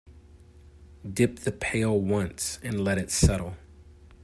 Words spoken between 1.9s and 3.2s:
once and let it